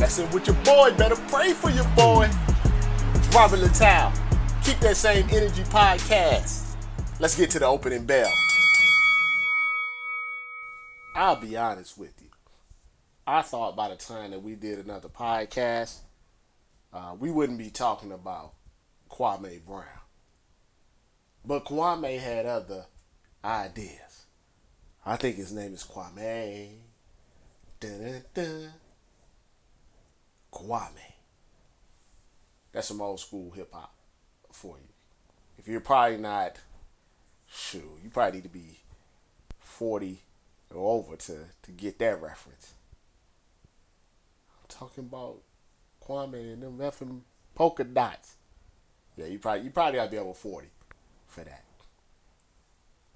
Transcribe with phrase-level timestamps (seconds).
[0.00, 2.26] Messing with your boy, better pray for your boy.
[3.14, 4.10] It's Robert Littal.
[4.64, 6.74] Keep that same energy podcast.
[7.18, 8.32] Let's get to the opening bell.
[11.14, 12.28] I'll be honest with you.
[13.26, 15.98] I thought by the time that we did another podcast,
[16.94, 18.54] uh, we wouldn't be talking about
[19.10, 19.84] Kwame Brown.
[21.44, 22.86] But Kwame had other
[23.44, 24.24] ideas.
[25.04, 26.70] I think his name is Kwame.
[27.80, 28.72] Dun-dun-dun.
[30.52, 31.14] Kwame.
[32.72, 33.92] That's some old school hip hop
[34.52, 34.88] for you.
[35.58, 36.58] If you're probably not,
[37.48, 38.78] shoot, you probably need to be
[39.58, 40.20] 40
[40.74, 42.74] or over to, to get that reference.
[44.52, 45.38] I'm talking about
[46.02, 47.20] Kwame and them effing
[47.54, 48.36] polka dots.
[49.16, 50.68] Yeah, you probably you probably gotta be over 40
[51.26, 51.64] for that.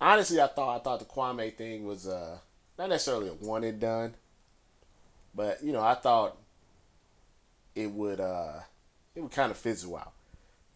[0.00, 2.39] Honestly, I thought I thought the Kwame thing was uh
[2.78, 4.14] not necessarily a one and done,
[5.34, 6.37] but you know I thought
[7.75, 8.61] it would uh
[9.14, 10.12] it would kind of fizzle out.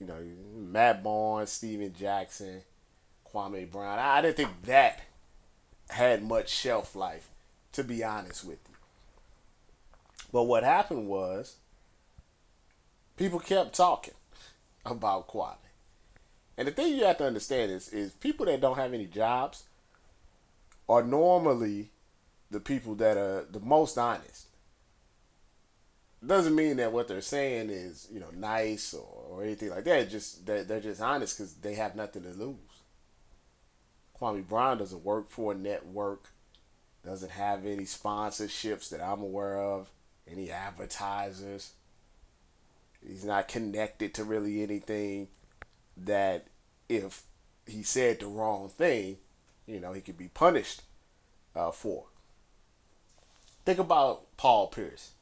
[0.00, 0.20] You know,
[0.54, 2.62] Matt Barnes, Stephen Jackson,
[3.32, 3.98] Kwame Brown.
[3.98, 5.00] I, I didn't think that
[5.90, 7.28] had much shelf life,
[7.72, 8.76] to be honest with you.
[10.32, 11.56] But what happened was
[13.16, 14.14] people kept talking
[14.86, 15.56] about Kwame.
[16.56, 19.64] And the thing you have to understand is, is people that don't have any jobs
[20.88, 21.90] are normally
[22.50, 24.47] the people that are the most honest.
[26.26, 30.10] Doesn't mean that what they're saying is, you know, nice or, or anything like that.
[30.10, 32.56] Just they're, they're just honest because they have nothing to lose.
[34.20, 36.24] Kwame Brown doesn't work for a network,
[37.04, 39.90] doesn't have any sponsorships that I'm aware of,
[40.28, 41.72] any advertisers.
[43.06, 45.28] He's not connected to really anything
[45.96, 46.48] that
[46.88, 47.22] if
[47.66, 49.18] he said the wrong thing,
[49.66, 50.82] you know, he could be punished
[51.54, 52.06] uh, for.
[53.64, 55.12] Think about Paul Pierce.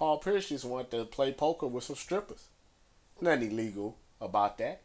[0.00, 2.46] Paul Pierce just wanted to play poker with some strippers.
[3.20, 4.80] Nothing illegal about that.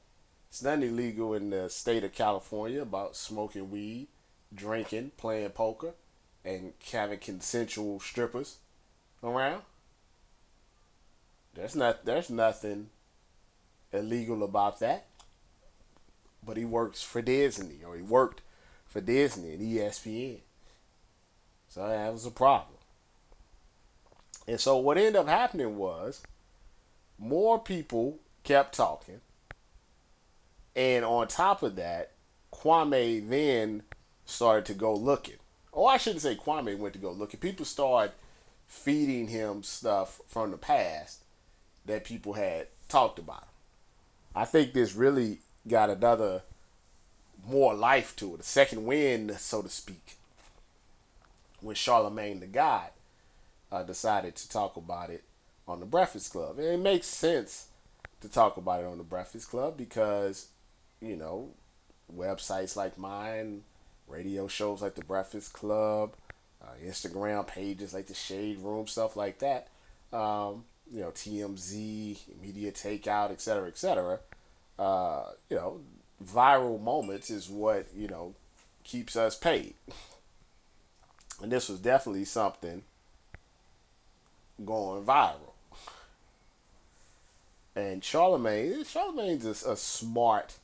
[0.49, 4.09] It's nothing illegal in the state of California about smoking weed,
[4.53, 5.93] drinking, playing poker,
[6.43, 8.57] and having consensual strippers
[9.23, 9.61] around.
[11.53, 12.89] There's not there's nothing
[13.93, 15.05] illegal about that.
[16.45, 18.41] But he works for Disney or he worked
[18.85, 20.39] for Disney and ESPN.
[21.69, 22.74] So that was a problem.
[24.47, 26.21] And so what ended up happening was
[27.17, 29.21] more people kept talking.
[30.75, 32.11] And on top of that,
[32.53, 33.83] Kwame then
[34.25, 35.37] started to go looking.
[35.73, 37.39] Oh, I shouldn't say Kwame went to go looking.
[37.39, 38.13] People started
[38.67, 41.23] feeding him stuff from the past
[41.85, 43.47] that people had talked about.
[44.35, 46.43] I think this really got another
[47.47, 50.15] more life to it, a second wind, so to speak,
[51.61, 52.89] with Charlamagne Tha God
[53.75, 55.23] uh, decided to talk about it
[55.67, 56.57] on the Breakfast Club.
[56.57, 57.67] And it makes sense
[58.21, 60.47] to talk about it on the Breakfast Club because,
[61.01, 61.49] you know,
[62.15, 63.63] websites like mine,
[64.07, 66.13] radio shows like the Breakfast Club,
[66.63, 69.67] uh, Instagram pages like the Shade Room, stuff like that.
[70.13, 74.19] Um, you know, TMZ, Media Takeout, et cetera, et cetera.
[74.79, 75.81] Uh, you know,
[76.23, 78.35] viral moments is what, you know,
[78.85, 79.73] keeps us paid.
[81.41, 82.83] And this was definitely something
[84.63, 85.53] going viral.
[87.75, 90.55] And Charlamagne, Charlamagne's a, a smart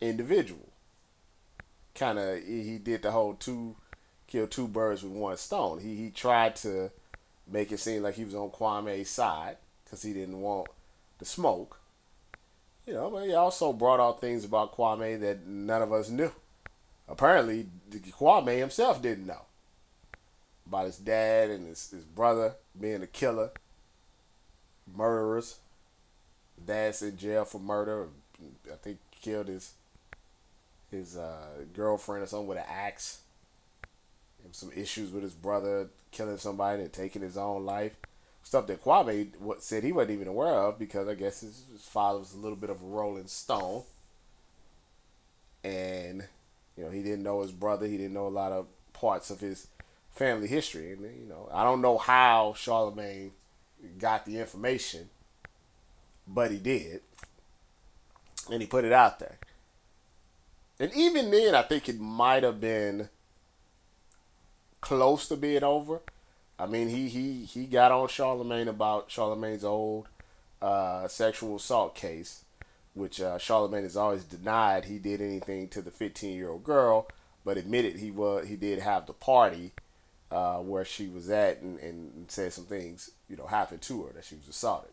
[0.00, 0.68] individual.
[1.94, 3.76] Kind of, he did the whole two,
[4.26, 5.80] kill two birds with one stone.
[5.80, 6.90] He he tried to
[7.46, 10.68] make it seem like he was on Kwame's side because he didn't want
[11.18, 11.78] the smoke.
[12.86, 16.32] You know, but he also brought out things about Kwame that none of us knew.
[17.06, 19.42] Apparently, Kwame himself didn't know
[20.70, 23.50] about his dad and his, his brother being a killer,
[24.96, 25.58] murderers.
[26.64, 28.06] Dad's in jail for murder.
[28.72, 29.72] I think killed his
[30.90, 33.20] his uh, girlfriend or something with an axe.
[34.52, 37.96] Some issues with his brother killing somebody and taking his own life.
[38.42, 39.28] Stuff that Kwame
[39.60, 42.56] said he wasn't even aware of because I guess his, his father was a little
[42.56, 43.82] bit of a rolling stone.
[45.62, 46.24] And,
[46.76, 47.86] you know, he didn't know his brother.
[47.86, 49.66] He didn't know a lot of parts of his
[50.14, 50.92] family history.
[50.92, 53.30] And, you know, I don't know how Charlamagne
[53.98, 55.08] got the information,
[56.26, 57.00] but he did,
[58.50, 59.38] and he put it out there.
[60.78, 63.08] And even then, I think it might have been
[64.80, 66.00] close to being over.
[66.58, 70.08] I mean, he he he got on Charlamagne about Charlamagne's old
[70.60, 72.44] uh, sexual assault case,
[72.94, 77.08] which uh, Charlamagne has always denied he did anything to the 15 year old girl,
[77.44, 79.72] but admitted he was he did have the party
[80.30, 84.12] uh, where she was at and, and said some things you know happened to her
[84.12, 84.92] that she was assaulted.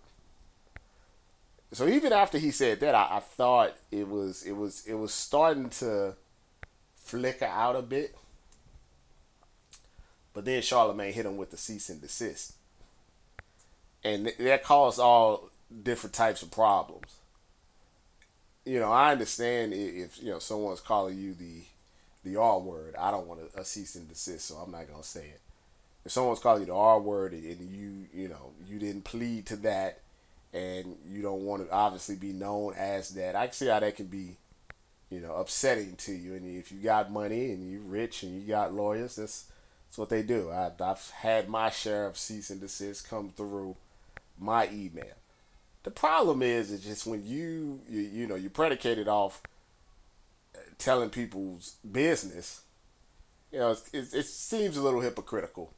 [1.73, 5.13] So even after he said that, I, I thought it was it was it was
[5.13, 6.15] starting to
[6.95, 8.15] flicker out a bit.
[10.33, 12.53] But then Charlamagne hit him with the cease and desist.
[14.03, 15.49] And that caused all
[15.83, 17.15] different types of problems.
[18.63, 21.63] You know, I understand if, you know someone's calling you the
[22.27, 22.95] the R word.
[22.97, 25.41] I don't want a, a cease and desist, so I'm not gonna say it.
[26.05, 29.55] If someone's calling you the R word and you you know you didn't plead to
[29.57, 29.99] that,
[30.53, 33.95] and you don't want to obviously be known as that, I can see how that
[33.95, 34.37] can be,
[35.09, 36.33] you know, upsetting to you.
[36.35, 39.45] And if you got money and you're rich and you got lawyers, that's
[39.87, 40.51] that's what they do.
[40.51, 43.75] I, I've had my share of cease and desist come through
[44.39, 45.15] my email.
[45.83, 49.47] The problem is, it's just when you, you, you know, you predicated off uh,
[50.77, 52.61] telling people's business,
[53.51, 55.73] you know, it, it, seems a little hypocritical,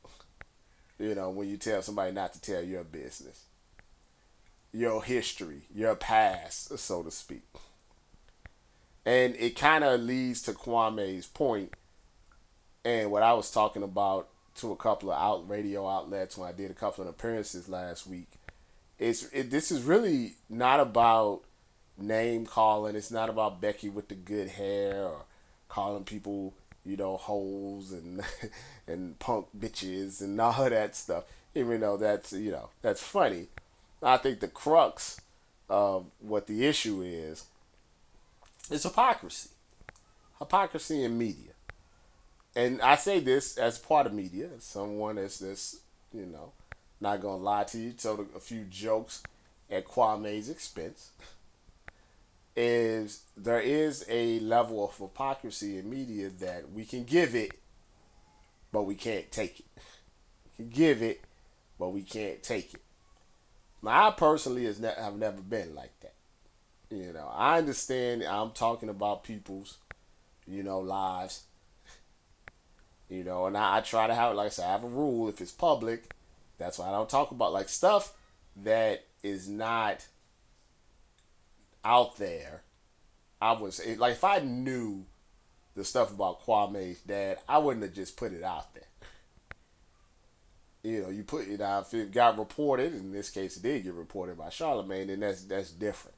[0.97, 3.45] you know, when you tell somebody not to tell your business,
[4.71, 7.43] your history, your past, so to speak.
[9.05, 11.73] And it kind of leads to Kwame's point
[12.85, 16.51] and what I was talking about to a couple of out radio outlets when I
[16.51, 18.29] did a couple of appearances last week,
[18.97, 21.41] it's it, this is really not about
[22.01, 22.95] name calling.
[22.95, 25.25] It's not about Becky with the good hair or
[25.67, 26.53] calling people
[26.85, 28.21] you know hoes and
[28.87, 31.23] and punk bitches and all that stuff.
[31.55, 33.47] Even though that's you know that's funny,
[34.01, 35.19] I think the crux
[35.69, 37.45] of what the issue is
[38.69, 39.49] is hypocrisy.
[40.39, 41.49] Hypocrisy in media
[42.55, 45.77] and I say this as part of media, someone that's this,
[46.13, 46.51] you know,
[46.99, 49.23] not gonna lie to you, told a few jokes
[49.69, 51.11] at Kwame's expense.
[52.55, 57.51] Is there is a level of hypocrisy in media that we can give it,
[58.71, 59.65] but we can't take it.
[60.45, 61.21] We can give it,
[61.77, 62.81] but we can't take it.
[63.81, 66.15] Now, I personally has ne- have never been like that.
[66.89, 69.77] You know, I understand I'm talking about people's,
[70.45, 71.43] you know, lives
[73.09, 75.27] you know, and I, I try to have, like I said, I have a rule.
[75.27, 76.13] If it's public,
[76.57, 78.13] that's why I don't talk about like stuff
[78.63, 80.05] that is not
[81.83, 82.63] out there.
[83.41, 85.05] I was like, if I knew
[85.75, 88.83] the stuff about Kwame's dad, I wouldn't have just put it out there.
[90.83, 92.93] You know, you put it out if it got reported.
[92.93, 96.15] In this case, it did get reported by Charlamagne, then that's that's different.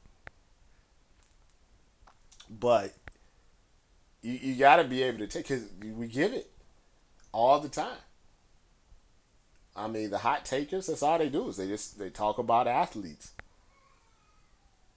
[2.49, 2.93] But
[4.21, 6.51] you, you got to be able to take because we give it
[7.31, 7.97] all the time.
[9.75, 12.67] I mean, the hot takers, that's all they do is they just they talk about
[12.67, 13.31] athletes.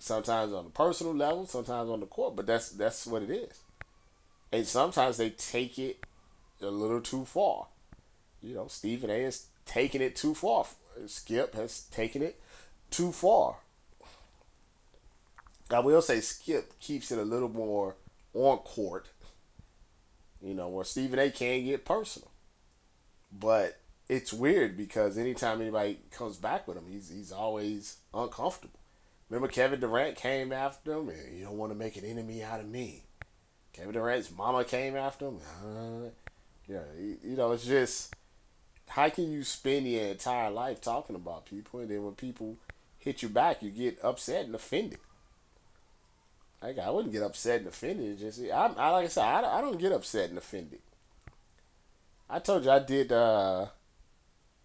[0.05, 3.61] Sometimes on a personal level, sometimes on the court, but that's that's what it is.
[4.53, 6.05] And sometimes they take it
[6.61, 7.67] a little too far.
[8.43, 10.67] You know, Stephen A is taking it too far.
[11.07, 12.41] Skip has taken it
[12.91, 13.57] too far.
[15.71, 17.97] I will say Skip keeps it a little more
[18.35, 19.09] on court
[20.45, 22.31] you know, where Stephen A can get personal.
[23.33, 28.79] But it's weird because anytime anybody comes back with him, he's he's always uncomfortable.
[29.29, 32.61] Remember Kevin Durant came after him, and you don't want to make an enemy out
[32.61, 33.05] of me.
[33.73, 35.39] Kevin Durant's mama came after him.
[35.65, 36.09] Uh,
[36.69, 38.15] yeah, you know, it's just
[38.89, 42.57] how can you spend your entire life talking about people, and then when people
[42.99, 44.99] hit you back, you get upset and offended.
[46.63, 48.19] Like I wouldn't get upset and offended.
[48.19, 50.81] Just I, I like I said, I, I don't get upset and offended.
[52.29, 53.13] I told you I did.
[53.13, 53.67] Uh,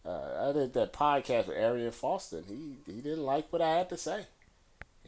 [0.06, 2.42] uh, I did that podcast with Arian Foster.
[2.48, 4.26] He he didn't like what I had to say,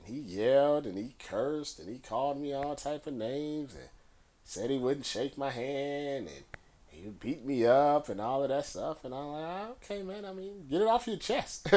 [0.06, 3.90] and he yelled and he cursed and he called me all type of names and
[4.44, 6.44] said he wouldn't shake my hand and
[6.88, 9.04] he would beat me up and all of that stuff.
[9.06, 10.26] And I'm like, ah, okay, man.
[10.26, 11.68] I mean, get it off your chest.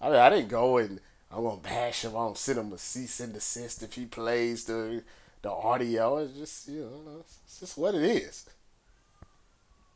[0.00, 2.10] I mean, I didn't go and I'm gonna bash him.
[2.10, 5.02] I'm gonna send him a cease and desist if he plays the
[5.42, 6.18] the audio.
[6.18, 8.48] It's just you know, it's just what it is.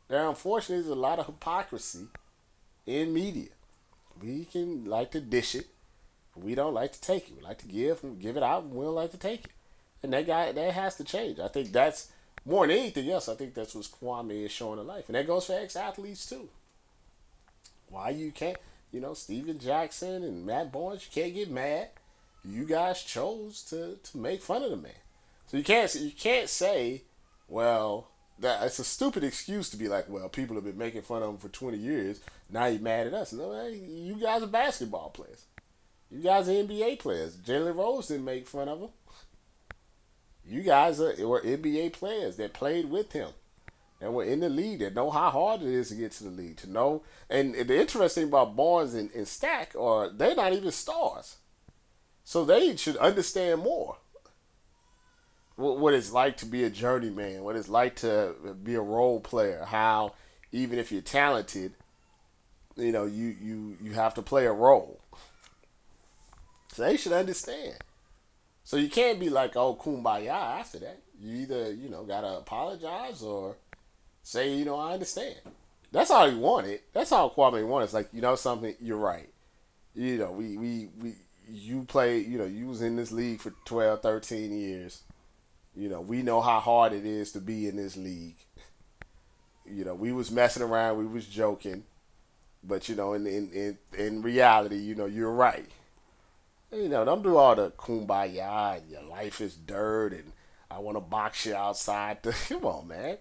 [0.09, 2.07] There, unfortunately, is a lot of hypocrisy
[2.85, 3.49] in media.
[4.21, 5.67] We can like to dish it,
[6.43, 7.35] we don't like to take it.
[7.37, 9.51] We like to give give it out, and we don't like to take it.
[10.03, 11.39] And that guy, that has to change.
[11.39, 12.09] I think that's
[12.45, 13.27] more than anything else.
[13.27, 16.27] I think that's what Kwame is showing in life, and that goes for ex athletes
[16.27, 16.49] too.
[17.89, 18.57] Why you can't?
[18.91, 21.89] you know, Stephen Jackson and Matt Barnes, you can't get mad.
[22.43, 24.91] You guys chose to, to make fun of the man.
[25.47, 27.03] So you can't you can't say,
[27.47, 28.07] well,
[28.39, 31.29] that it's a stupid excuse to be like, well, people have been making fun of
[31.29, 32.19] him for 20 years.
[32.49, 33.33] Now you're mad at us.
[33.33, 35.43] No, you guys are basketball players.
[36.11, 37.35] You guys are NBA players.
[37.37, 38.89] Jalen Rose didn't make fun of him.
[40.45, 43.29] You guys are, were NBA players that played with him
[44.01, 46.31] and were in the league that know how hard it is to get to the
[46.31, 46.57] league.
[46.57, 51.37] To know, and the interesting about Barnes and, and Stack are they're not even stars,
[52.23, 53.97] so they should understand more
[55.59, 59.19] what, what it's like to be a journeyman, what it's like to be a role
[59.19, 60.13] player, how
[60.51, 61.73] even if you're talented,
[62.75, 65.01] you know, you, you, you have to play a role.
[66.73, 67.77] So they should understand.
[68.63, 71.01] So you can't be like, oh, kumbaya after that.
[71.19, 73.55] You either, you know, gotta apologize or
[74.23, 75.35] say, you know, I understand.
[75.91, 76.81] That's all he wanted.
[76.93, 77.85] That's all Kwame wanted.
[77.85, 79.29] It's like, you know something, you're right.
[79.95, 81.15] You know, we, we, we
[81.49, 85.01] you play, you know, you was in this league for 12, 13 years.
[85.75, 88.37] You know, we know how hard it is to be in this league.
[89.65, 91.83] You know, we was messing around, we was joking,
[92.63, 95.69] but you know, in in in, in reality, you know, you're right.
[96.71, 100.31] You know, don't do all the kumbaya and your life is dirt and
[100.69, 102.19] I want to box you outside.
[102.47, 103.17] Come on, man.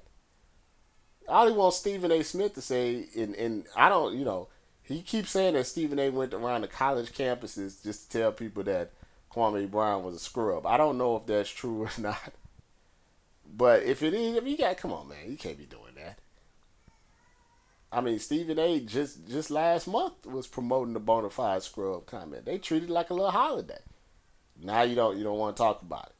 [1.28, 2.22] I only want Stephen A.
[2.22, 4.48] Smith to say, and and I don't, you know,
[4.82, 6.10] he keeps saying that Stephen A.
[6.10, 8.92] went around the college campuses just to tell people that
[9.30, 10.66] Kwame Brown was a scrub.
[10.66, 12.32] I don't know if that's true or not.
[13.50, 15.87] But if it is, if you got, come on, man, you can't be doing.
[17.90, 18.80] I mean, Stephen A.
[18.80, 22.44] just just last month was promoting the bona fide scrub comment.
[22.44, 23.78] They treated it like a little holiday.
[24.62, 26.14] Now you don't you don't want to talk about it.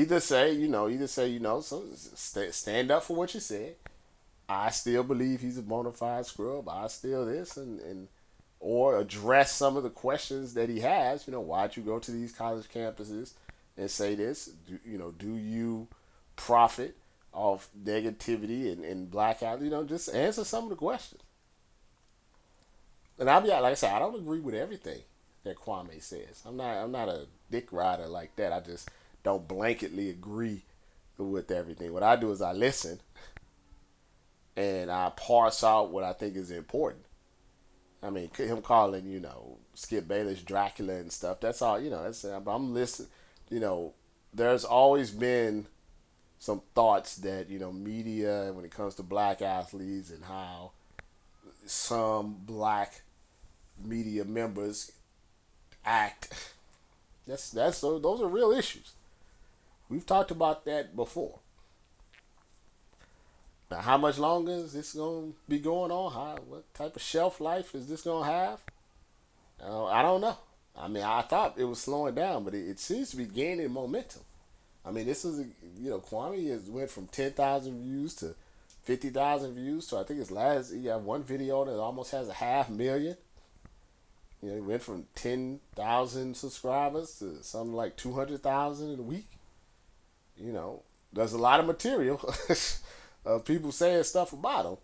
[0.00, 3.40] Either say you know, either say you know, so st- stand up for what you
[3.40, 3.76] said.
[4.48, 6.68] I still believe he's a bona fide scrub.
[6.68, 8.08] I still this and and
[8.58, 11.26] or address some of the questions that he has.
[11.26, 13.32] You know, why'd you go to these college campuses
[13.76, 14.46] and say this?
[14.46, 15.86] Do, you know, do you
[16.34, 16.96] profit
[17.34, 19.60] off negativity and, and blackout?
[19.60, 21.22] You know, just answer some of the questions.
[23.18, 25.00] And I'll be like I said, I don't agree with everything
[25.44, 26.42] that Kwame says.
[26.46, 28.52] I'm not I'm not a dick rider like that.
[28.52, 28.90] I just
[29.22, 30.62] don't blanketly agree
[31.16, 31.92] with everything.
[31.92, 33.00] What I do is I listen
[34.56, 37.04] and I parse out what I think is important.
[38.02, 41.40] I mean, him calling you know Skip Bayless Dracula and stuff.
[41.40, 42.02] That's all you know.
[42.02, 43.08] That's I'm listening.
[43.50, 43.94] You know,
[44.32, 45.66] there's always been
[46.44, 50.72] some thoughts that you know media when it comes to black athletes and how
[51.64, 53.00] some black
[53.82, 54.92] media members
[55.86, 56.52] act.
[57.26, 58.92] That's that's those are real issues.
[59.88, 61.38] We've talked about that before.
[63.70, 66.12] Now, how much longer is this to be going on?
[66.12, 68.60] How what type of shelf life is this to have?
[69.58, 70.36] Uh, I don't know.
[70.76, 73.72] I mean, I thought it was slowing down, but it, it seems to be gaining
[73.72, 74.20] momentum.
[74.84, 75.46] I mean, this is
[75.78, 78.34] you know Kwame has went from ten thousand views to
[78.82, 79.86] fifty thousand views.
[79.86, 83.16] So I think his last he had one video that almost has a half million.
[84.42, 88.98] You know, he went from ten thousand subscribers to something like two hundred thousand in
[88.98, 89.26] a week.
[90.36, 92.20] You know, there's a lot of material.
[93.24, 94.76] of people saying stuff about him.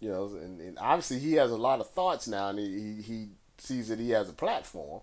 [0.00, 3.28] You know, and, and obviously he has a lot of thoughts now, and he, he
[3.58, 5.00] sees that he has a platform.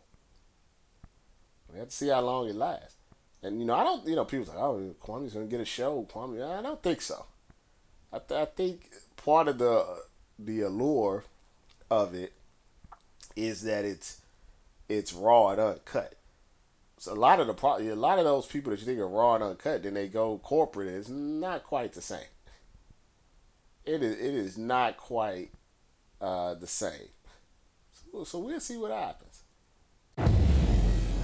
[1.72, 2.96] We have to see how long it lasts.
[3.44, 4.08] And you know, I don't.
[4.08, 7.26] You know, people like, "Oh, Kwame's gonna get a show." Kwame, I don't think so.
[8.12, 10.04] I, th- I think part of the
[10.40, 11.26] the allure
[11.92, 12.34] of it
[13.36, 14.22] is that it's
[14.88, 16.16] it's raw and uncut.
[16.98, 19.08] So a lot of the pro- a lot of those people that you think are
[19.08, 20.88] raw and uncut, then they go corporate.
[20.88, 22.20] It's not quite the same.
[23.84, 24.16] It is.
[24.16, 25.52] It is not quite
[26.22, 27.10] uh, the same.
[27.92, 29.42] So, so we'll see what happens.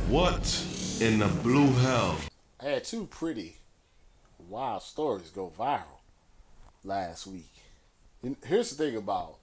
[0.10, 0.44] What
[1.02, 2.18] in the blue hell?
[2.60, 3.58] I had two pretty
[4.50, 6.02] wild stories go viral
[6.84, 7.52] last week.
[8.22, 9.38] And here's the thing about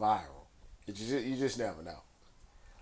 [0.00, 0.46] viral:
[0.86, 2.00] you just, you just never know.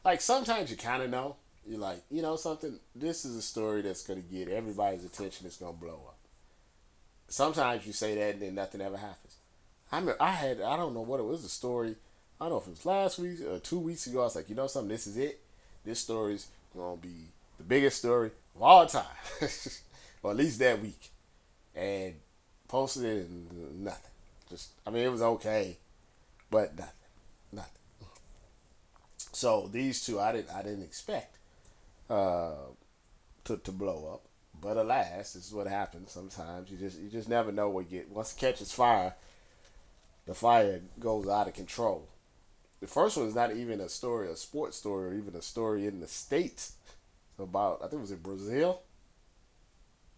[0.04, 1.36] Like sometimes you kind of know,
[1.66, 5.56] you're like, you know something, this is a story that's gonna get everybody's attention, it's
[5.56, 6.18] gonna blow up.
[7.28, 9.34] Sometimes you say that and then nothing ever happens.
[9.90, 11.96] I mean, I had I don't know what it was a story.
[12.40, 14.20] I don't know if it was last week or two weeks ago.
[14.20, 15.40] I was like, you know something, this is it.
[15.84, 16.46] This story's
[16.76, 19.04] gonna be the biggest story of all time,
[20.22, 21.10] or at least that week.
[21.74, 22.14] And
[22.68, 24.10] posted it and nothing.
[24.48, 25.76] Just I mean, it was okay,
[26.50, 26.92] but nothing,
[27.52, 27.70] nothing.
[29.32, 31.36] So these two, I didn't I didn't expect
[32.08, 32.54] uh,
[33.44, 34.22] to to blow up.
[34.58, 36.12] But alas, this is what happens.
[36.12, 39.14] Sometimes you just you just never know what get once it catches fire.
[40.26, 42.08] the fire goes out of control.
[42.80, 45.86] The first one is not even a story, a sports story, or even a story
[45.86, 46.72] in the states
[47.38, 47.78] about.
[47.80, 48.82] I think it was in Brazil.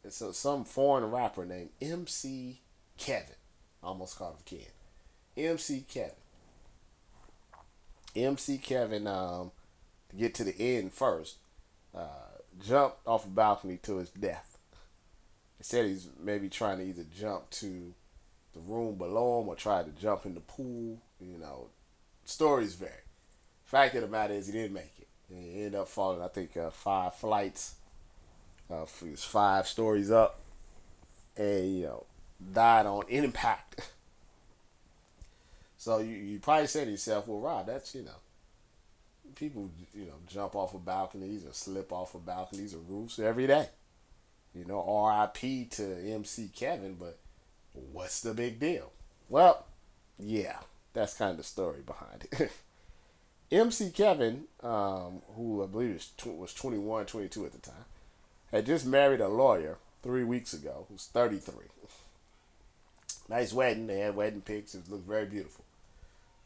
[0.05, 2.61] It's a, some foreign rapper named MC
[2.97, 3.35] Kevin.
[3.83, 4.59] almost called him
[5.37, 5.45] Ken.
[5.51, 6.13] MC Kevin.
[8.17, 9.51] MC Kevin, um,
[10.11, 11.37] to get to the end first,
[11.95, 14.59] uh, jumped off a balcony to his death.
[15.59, 17.95] They said he's maybe trying to either jump to
[18.55, 20.99] the room below him or try to jump in the pool.
[21.21, 21.69] You know,
[22.25, 22.93] stories vary.
[23.65, 25.08] Fact of the matter is, he didn't make it.
[25.29, 27.75] He ended up falling, I think, uh, five flights.
[28.71, 30.41] Uh, he was five stories up,
[31.37, 32.07] and you know,
[32.53, 33.91] died on impact.
[35.79, 38.17] so you you probably say to yourself, "Well, Rob, that's you know,
[39.35, 43.47] people you know jump off of balconies or slip off of balconies or roofs every
[43.47, 43.69] day.
[44.55, 45.67] You know, R.I.P.
[45.73, 47.19] to MC Kevin, but
[47.93, 48.93] what's the big deal?
[49.29, 49.67] Well,
[50.19, 50.59] yeah,
[50.95, 52.51] that's kind of the story behind it.
[53.51, 57.85] MC Kevin, um, who I believe was, tw- was 21, 22 at the time,
[58.53, 61.55] had just married a lawyer three weeks ago who's 33.
[63.31, 63.87] Nice wedding.
[63.87, 64.75] They had wedding pics.
[64.75, 65.63] It looked very beautiful.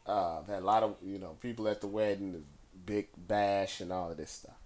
[0.05, 2.43] Uh, had a lot of, you know, people at the wedding,
[2.85, 4.57] big bash and all of this stuff.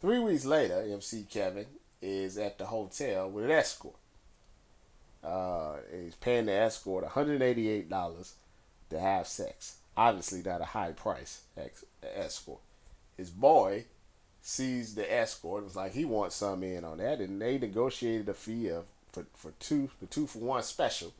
[0.00, 1.66] Three weeks later, MC Kevin
[2.00, 3.96] is at the hotel with an escort.
[5.22, 8.32] Uh, he's paying the escort $188
[8.90, 9.76] to have sex.
[9.96, 11.42] Obviously, not a high price
[12.14, 12.60] escort.
[13.16, 13.86] His boy
[14.42, 18.34] sees the escort was like he wants some in on that, and they negotiated a
[18.34, 21.14] fee of for, for two the two for one special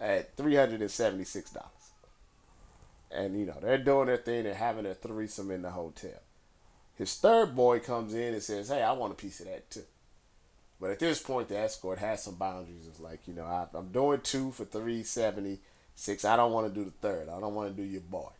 [0.00, 1.70] at three hundred and seventy six dollars.
[3.10, 6.20] And you know they're doing their thing, they're having a threesome in the hotel.
[6.94, 9.84] His third boy comes in and says, "Hey, I want a piece of that too."
[10.80, 12.86] But at this point, the escort has some boundaries.
[12.86, 14.64] It's like, you know, I, am doing two for
[15.98, 16.24] 376.
[16.24, 17.28] I don't want to do the third.
[17.28, 18.30] I don't want to do your boy.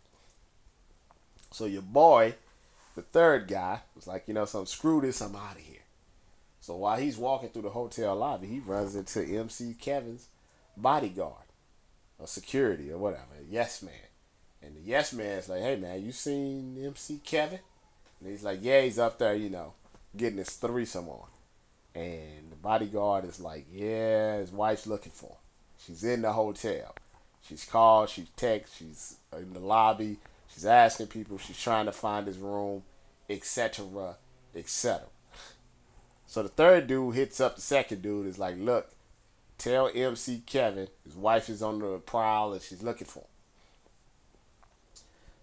[1.50, 2.34] So your boy,
[2.94, 5.76] the third guy, was like, you know, some screw this, I'm out of here.
[6.60, 10.26] So while he's walking through the hotel lobby, he runs into MC Kevin's
[10.76, 11.46] bodyguard,
[12.18, 13.94] or security, or whatever, yes man.
[14.62, 17.60] And the yes man's like, hey man, you seen MC Kevin?
[18.20, 19.72] And he's like, yeah, he's up there, you know,
[20.16, 21.28] getting his threesome on.
[21.94, 25.36] And the bodyguard is like, yeah, his wife's looking for him.
[25.78, 26.94] She's in the hotel.
[27.48, 30.18] She's called, she's text, she's in the lobby,
[30.52, 32.82] she's asking people, she's trying to find his room,
[33.30, 34.16] etc.,
[34.54, 35.06] etc.
[36.26, 38.90] So the third dude hits up the second dude, is like, look,
[39.56, 43.26] tell MC Kevin his wife is on the prowl and she's looking for him.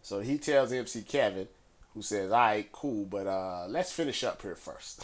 [0.04, 1.48] So he tells MC Kevin,
[1.96, 5.04] who says, all right, cool, but uh, let's finish up here first.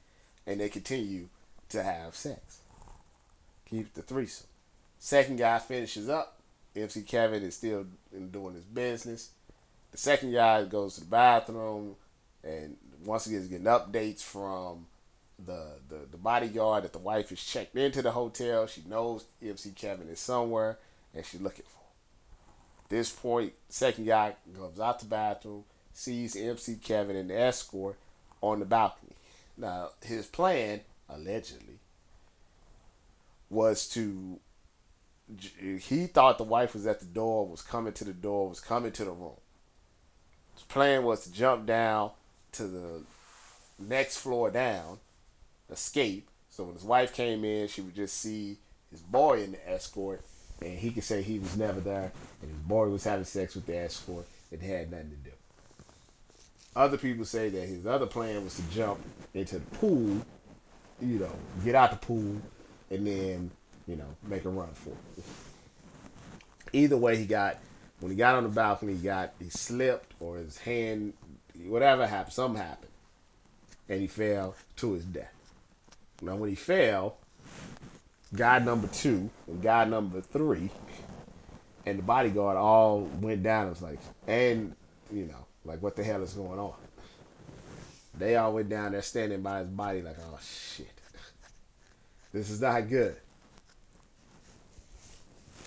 [0.46, 1.28] and they continue
[1.68, 2.60] to have sex.
[3.68, 4.46] Keep the threesome.
[4.98, 6.37] Second guy finishes up.
[6.82, 7.86] MC Kevin is still
[8.30, 9.30] doing his business.
[9.92, 11.96] The second guy goes to the bathroom
[12.44, 14.86] and once again is getting updates from
[15.44, 18.66] the, the, the bodyguard that the wife is checked into the hotel.
[18.66, 20.78] She knows MC Kevin is somewhere
[21.14, 21.78] and she's looking for.
[22.84, 27.96] At this point, second guy goes out the bathroom, sees MC Kevin and the escort
[28.40, 29.12] on the balcony.
[29.56, 31.80] Now, his plan, allegedly,
[33.50, 34.38] was to.
[35.36, 38.92] He thought the wife was at the door, was coming to the door, was coming
[38.92, 39.36] to the room.
[40.54, 42.12] His plan was to jump down
[42.52, 43.02] to the
[43.78, 44.98] next floor down,
[45.70, 46.28] escape.
[46.50, 48.56] So when his wife came in, she would just see
[48.90, 50.24] his boy in the escort,
[50.60, 52.10] and he could say he was never there,
[52.42, 54.26] and his boy was having sex with the escort.
[54.50, 55.36] It had nothing to do.
[56.74, 59.00] Other people say that his other plan was to jump
[59.34, 60.24] into the pool,
[61.00, 61.32] you know,
[61.64, 62.40] get out the pool,
[62.90, 63.50] and then,
[63.88, 65.24] you know, make a run for it.
[66.72, 67.58] Either way, he got
[68.00, 71.14] when he got on the balcony, he got he slipped or his hand,
[71.64, 72.92] whatever happened, something happened,
[73.88, 75.32] and he fell to his death.
[76.20, 77.16] Now, when he fell,
[78.36, 80.70] guy number two and guy number three
[81.86, 83.66] and the bodyguard all went down.
[83.66, 84.74] It was like, and
[85.10, 86.74] you know, like, what the hell is going on?
[88.18, 90.90] They all went down there standing by his body, like, oh shit,
[92.32, 93.16] this is not good.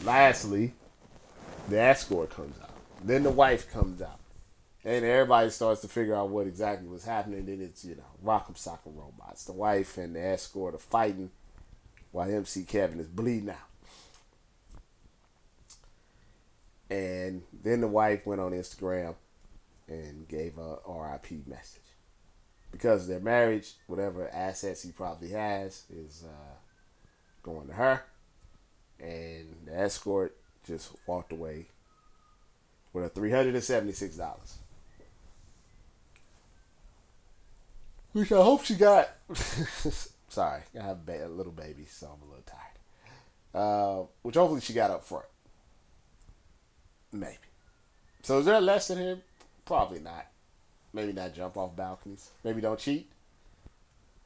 [0.04, 0.74] Lastly,
[1.70, 2.72] the escort comes out.
[3.04, 4.20] Then the wife comes out.
[4.84, 7.46] And everybody starts to figure out what exactly was happening.
[7.46, 9.44] Then it's, you know, Rock'em Sock'em Robots.
[9.44, 11.30] The wife and the escort are fighting
[12.12, 13.58] while MC Kevin is bleeding out.
[16.90, 19.16] And then the wife went on Instagram
[19.88, 21.82] and gave a RIP message.
[22.72, 26.56] Because their marriage, whatever assets he probably has, is uh,
[27.44, 28.02] going to her.
[29.02, 31.68] And the escort just walked away
[32.94, 34.58] with a three hundred and seventy six dollars.
[38.14, 39.10] Which I hope she got.
[40.30, 42.72] Sorry, I have a little baby, so I'm a little tired.
[43.54, 45.26] Uh, which hopefully she got up front.
[47.12, 47.38] Maybe.
[48.22, 49.18] So is there a lesson here?
[49.66, 50.28] Probably not.
[50.94, 52.30] Maybe not jump off balconies.
[52.44, 53.10] Maybe don't cheat.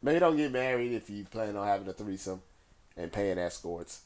[0.02, 2.42] Maybe don't get married if you plan on having a threesome
[2.98, 4.02] and paying escorts.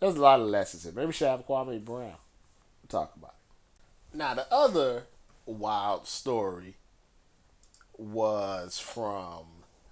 [0.00, 0.92] There's a lot of lessons here.
[0.94, 2.16] Maybe should have Kwame Brown.
[2.82, 3.34] We'll talk about
[4.12, 4.16] it.
[4.16, 5.04] Now the other
[5.46, 6.76] wild story
[7.96, 9.44] was from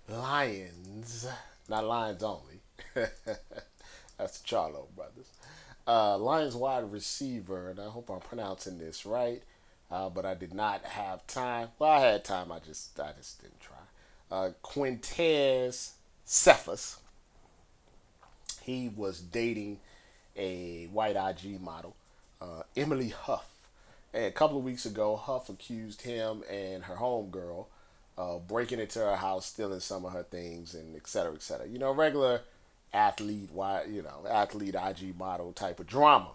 [0.08, 1.26] Lions,
[1.68, 2.60] not Lions only.
[2.94, 5.26] That's the Charlo brothers.
[5.86, 9.42] Uh, Lions wide receiver, and I hope I'm pronouncing this right,
[9.90, 11.68] uh, but I did not have time.
[11.78, 12.52] Well, I had time.
[12.52, 13.76] I just I just didn't try.
[14.30, 15.92] Uh, Quintez
[16.24, 16.98] Cephas.
[18.62, 19.80] He was dating
[20.36, 21.96] a white IG model,
[22.40, 23.48] uh, Emily Huff.
[24.14, 27.66] And a couple of weeks ago, Huff accused him and her homegirl
[28.16, 31.66] of breaking into her house, stealing some of her things, and et cetera, et cetera.
[31.66, 32.42] You know, regular
[32.92, 33.50] athlete,
[33.88, 36.32] you know, athlete IG model type of drama.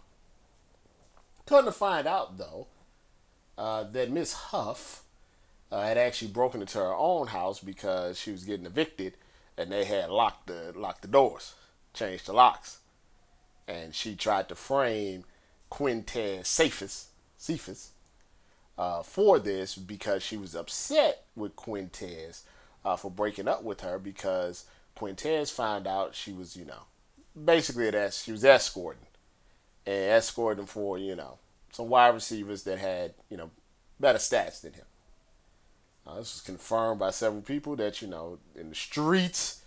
[1.45, 2.67] To find out though,
[3.57, 5.03] uh, that Miss Huff
[5.71, 9.13] uh, had actually broken into her own house because she was getting evicted,
[9.57, 11.55] and they had locked the locked the doors,
[11.93, 12.79] changed the locks,
[13.67, 15.25] and she tried to frame
[15.71, 17.91] Quintez Cephas, Cephas
[18.77, 22.41] uh, for this because she was upset with Quintez
[22.85, 24.65] uh, for breaking up with her because
[24.97, 26.83] Quintez found out she was, you know,
[27.45, 29.05] basically that she was escorting
[29.85, 31.37] and escorting for, you know,
[31.71, 33.51] some wide receivers that had, you know,
[33.99, 34.85] better stats than him.
[36.05, 39.61] Uh, this was confirmed by several people that, you know, in the streets,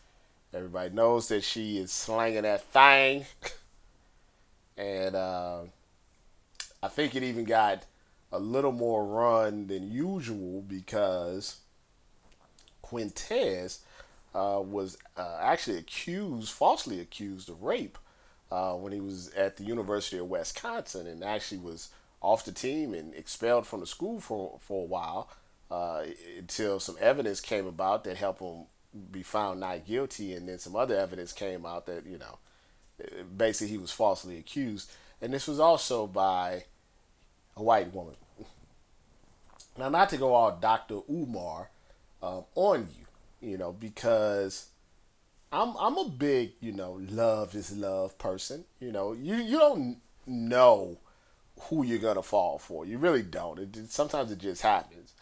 [0.54, 3.26] everybody knows that she is slanging that thing.
[4.80, 5.60] and uh,
[6.82, 7.84] I think it even got
[8.32, 11.60] a little more run than usual because
[12.82, 13.80] Quintez
[14.34, 17.98] uh, was uh, actually accused, falsely accused of rape
[18.50, 21.90] uh, when he was at the University of Wisconsin and actually was
[22.22, 25.28] off the team and expelled from the school for, for a while
[25.70, 26.04] uh,
[26.38, 28.64] until some evidence came about that helped him
[29.10, 30.32] be found not guilty.
[30.32, 32.38] And then some other evidence came out that, you know,
[33.36, 34.90] basically he was falsely accused.
[35.20, 36.64] And this was also by
[37.56, 38.16] a white woman.
[39.78, 41.00] Now, not to go all Dr.
[41.08, 41.70] Umar
[42.22, 44.66] um, on you, you know, because
[45.52, 48.64] I'm I'm a big, you know, love is love person.
[48.78, 50.98] You know, you you don't know
[51.62, 52.86] who you're gonna fall for.
[52.86, 53.58] You really don't.
[53.58, 55.12] It, sometimes it just happens.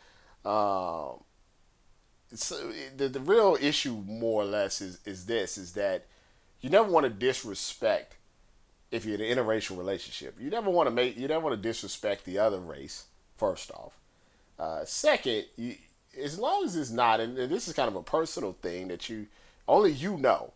[0.45, 1.23] Um,
[2.35, 6.07] so the the real issue, more or less, is is this: is that
[6.61, 8.17] you never want to disrespect
[8.91, 10.37] if you're in an interracial relationship.
[10.41, 13.05] You never want to make you never want to disrespect the other race.
[13.37, 13.93] First off,
[14.59, 15.77] uh, second, you
[16.21, 19.27] as long as it's not, and this is kind of a personal thing that you
[19.69, 20.53] only you know.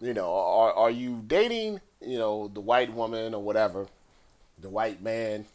[0.00, 3.86] You know, are are you dating, you know, the white woman or whatever,
[4.58, 5.46] the white man,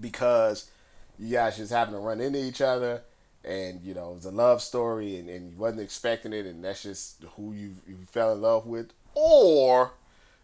[0.00, 0.70] because
[1.18, 3.02] you guys just happen to run into each other,
[3.46, 6.82] and you know it's a love story, and, and you wasn't expecting it, and that's
[6.82, 9.92] just who you you fell in love with, or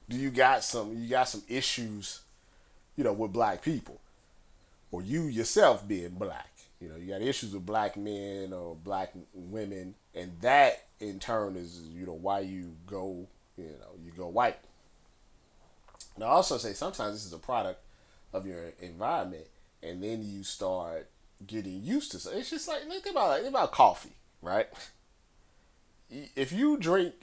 [0.08, 2.20] do you got some you got some issues,
[2.96, 4.00] you know, with black people,
[4.90, 9.12] or you yourself being black you know, you got issues with black men or black
[9.34, 13.24] women, and that in turn is you know why you go
[13.56, 14.58] you know you go white.
[16.18, 17.80] Now, I also say sometimes this is a product
[18.32, 19.46] of your environment,
[19.80, 21.08] and then you start
[21.46, 22.30] getting used to.
[22.30, 22.38] it.
[22.38, 24.66] it's just like think about think about coffee, right?
[26.10, 27.14] If you drink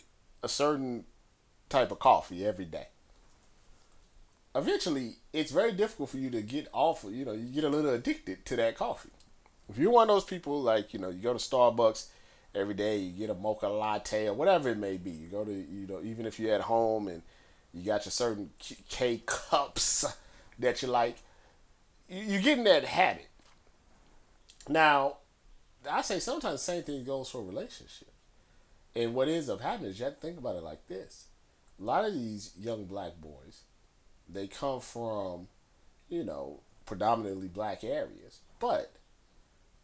[0.41, 1.05] a certain
[1.69, 2.87] type of coffee every day,
[4.55, 7.05] eventually it's very difficult for you to get off.
[7.07, 9.09] You know, you get a little addicted to that coffee.
[9.69, 12.07] If you're one of those people, like you know, you go to Starbucks
[12.55, 15.11] every day, you get a mocha latte or whatever it may be.
[15.11, 17.21] You go to you know, even if you're at home and
[17.73, 18.49] you got your certain
[18.89, 20.05] K cups
[20.59, 21.17] that you like,
[22.07, 23.27] you're getting that habit.
[24.69, 25.17] Now,
[25.89, 28.11] I say sometimes the same thing goes for relationships.
[28.95, 31.25] And what ends up happening is you have to think about it like this.
[31.79, 33.63] A lot of these young black boys,
[34.27, 35.47] they come from,
[36.07, 38.39] you know, predominantly black areas.
[38.59, 38.91] But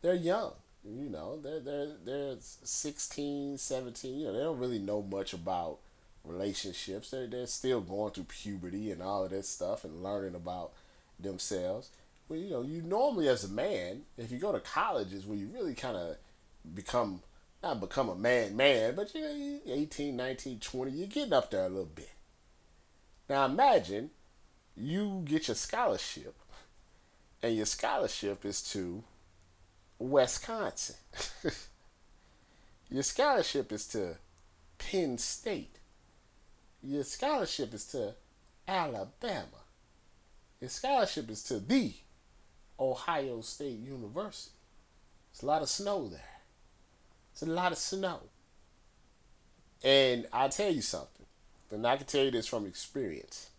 [0.02, 0.54] they're young.
[0.84, 4.20] You know, they're they're they're 16, 17.
[4.20, 5.80] You know, they don't really know much about
[6.24, 7.10] relationships.
[7.10, 10.74] They're they're still going through puberty and all of this stuff and learning about
[11.20, 11.90] themselves.
[12.28, 15.38] Well, you know, you normally as a man, if you go to college, colleges where
[15.38, 16.16] you really kind of
[16.74, 17.22] become
[17.62, 21.66] not become a man man, but you know, 18, 19, 20, you're getting up there
[21.66, 22.12] a little bit.
[23.30, 24.12] Now imagine
[24.76, 26.36] you get your scholarship,
[27.42, 29.04] and your scholarship is to
[30.00, 30.96] Wisconsin.
[32.90, 34.18] your scholarship is to
[34.78, 35.80] Penn State.
[36.84, 38.16] Your scholarship is to
[38.68, 39.64] Alabama.
[40.60, 41.94] Your scholarship is to the
[42.80, 44.56] Ohio State University.
[45.32, 46.22] It's a lot of snow there.
[47.32, 48.22] It's a lot of snow.
[49.84, 51.26] And I'll tell you something,
[51.70, 53.50] and I can tell you this from experience.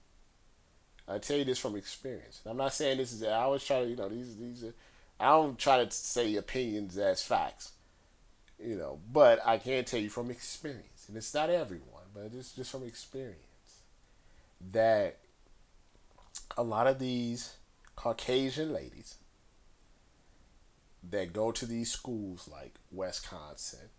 [1.07, 2.40] I tell you this from experience.
[2.44, 3.22] I'm not saying this is.
[3.22, 4.74] I always try to, you know, these these are.
[5.20, 7.72] I don't try to say opinions as facts,
[8.59, 12.52] you know, but I can tell you from experience, and it's not everyone, but it's
[12.52, 13.37] just from experience
[14.72, 15.18] that
[16.57, 17.55] a lot of these
[17.96, 19.16] Caucasian ladies
[21.11, 23.90] that go to these schools like Wisconsin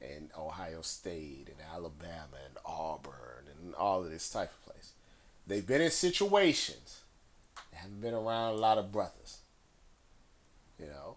[0.00, 4.92] and Ohio State and Alabama and Auburn and all of this type of place.
[5.46, 7.00] They've been in situations
[7.70, 9.38] they haven't been around a lot of brothers.
[10.78, 11.16] You know,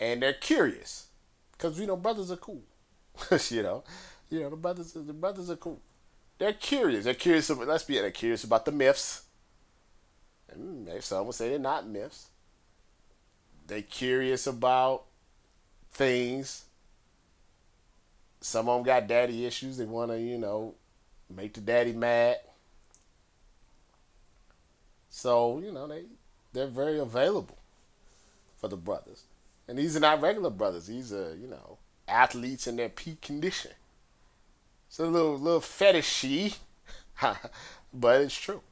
[0.00, 1.08] and they're curious
[1.52, 2.62] because you know brothers are cool.
[3.50, 3.84] you know,
[4.30, 5.80] you know the brothers the brothers are cool.
[6.38, 7.04] They're curious.
[7.04, 7.50] They're curious.
[7.50, 7.94] Let's be.
[7.94, 9.23] They're curious about the myths.
[10.58, 12.28] Mm, and some would say they're not myths.
[13.66, 15.04] They're curious about
[15.92, 16.64] things.
[18.40, 19.78] Some of them got daddy issues.
[19.78, 20.74] They want to, you know,
[21.34, 22.36] make the daddy mad.
[25.14, 26.06] So you know they
[26.52, 27.58] they're very available
[28.56, 29.22] for the brothers,
[29.68, 30.88] and these are not regular brothers.
[30.88, 33.70] These are you know athletes in their peak condition.
[34.88, 36.56] It's a little little fetishy,
[37.94, 38.62] but it's true.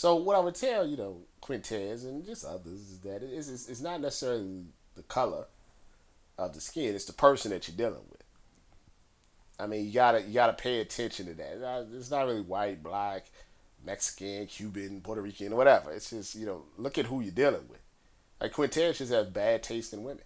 [0.00, 3.68] So what I would tell you know Quintez and just others is that it's, it's,
[3.68, 4.64] it's not necessarily
[4.96, 5.44] the color
[6.38, 8.24] of the skin; it's the person that you're dealing with.
[9.58, 11.86] I mean, you gotta you gotta pay attention to that.
[11.94, 13.26] It's not really white, black,
[13.84, 15.92] Mexican, Cuban, Puerto Rican, whatever.
[15.92, 17.82] It's just you know look at who you're dealing with.
[18.40, 20.24] Like Quintez just has bad taste in women.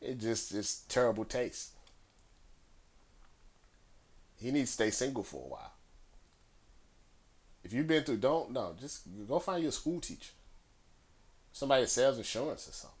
[0.00, 1.74] It just just terrible taste.
[4.36, 5.74] He needs to stay single for a while.
[7.62, 10.32] If you've been through, don't no, just go find your school teacher.
[11.52, 12.96] Somebody that sells insurance or something.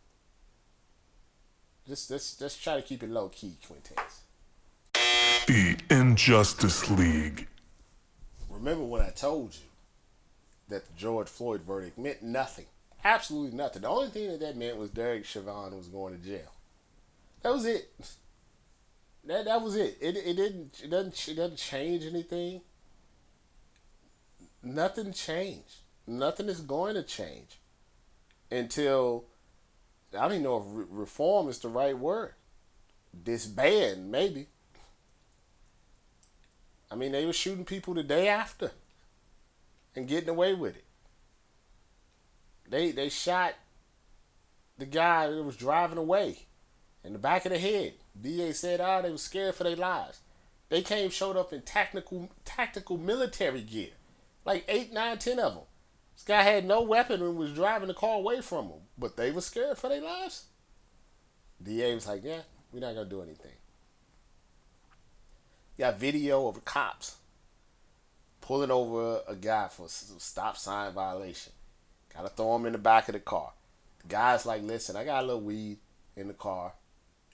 [1.86, 4.20] Just just just try to keep it low key, Quintez.
[5.46, 7.48] The Injustice League.
[8.48, 9.68] Remember when I told you
[10.68, 12.66] that the George Floyd verdict meant nothing?
[13.02, 13.82] Absolutely nothing.
[13.82, 16.52] The only thing that that meant was Derek Chauvin was going to jail.
[17.42, 17.90] That was it.
[19.24, 19.96] That that was it.
[20.00, 22.60] It it didn't it doesn't it doesn't change anything.
[24.62, 25.78] Nothing changed.
[26.06, 27.60] Nothing is going to change
[28.50, 29.24] until
[30.12, 32.34] I don't even know if re- reform is the right word.
[33.24, 34.48] Disband maybe.
[36.90, 38.72] I mean, they were shooting people the day after
[39.94, 40.84] and getting away with it.
[42.68, 43.54] They they shot
[44.78, 46.46] the guy that was driving away
[47.04, 47.94] in the back of the head.
[48.20, 50.20] DA said, "Ah, oh, they were scared for their lives."
[50.68, 53.90] They came, showed up in tactical tactical military gear,
[54.44, 55.64] like eight, nine, ten of them.
[56.14, 59.30] This guy had no weapon and was driving the car away from them, but they
[59.30, 60.44] were scared for their lives.
[61.62, 63.52] DA was like, "Yeah, we're not gonna do anything."
[65.80, 67.16] got video of cops
[68.40, 71.52] pulling over a guy for a stop sign violation.
[72.14, 73.52] Gotta throw him in the back of the car.
[74.02, 75.78] The guy's like, listen, I got a little weed
[76.16, 76.72] in the car,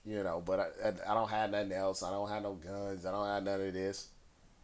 [0.05, 2.03] you know, but I, I, I don't have nothing else.
[2.03, 3.05] I don't have no guns.
[3.05, 4.07] I don't have none of this.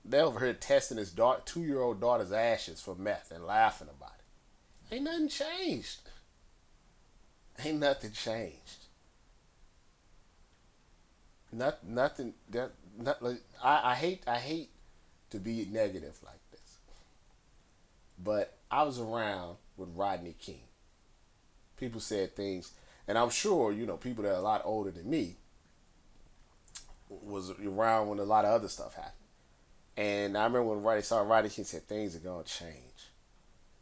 [0.05, 3.87] They over here testing his daughter, two year old daughter's ashes for meth and laughing
[3.89, 4.95] about it.
[4.95, 5.99] Ain't nothing changed.
[7.63, 8.85] Ain't nothing changed.
[11.51, 14.71] Not, nothing that not like I, I hate I hate
[15.29, 16.77] to be negative like this.
[18.21, 20.61] But I was around with Rodney King.
[21.77, 22.71] People said things
[23.07, 25.35] and I'm sure, you know, people that are a lot older than me
[27.09, 29.22] was around when a lot of other stuff happened.
[29.95, 33.09] And I remember when Rodney saw Rodney King said things are gonna change.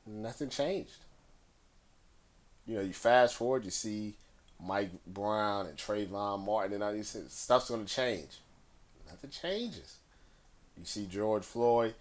[0.06, 0.98] Nothing changed.
[2.66, 4.16] You know, you fast forward, you see
[4.60, 7.34] Mike Brown and Trayvon Martin, and all these things.
[7.34, 8.40] Stuff's gonna change.
[9.08, 9.98] Nothing changes.
[10.78, 11.94] You see George Floyd,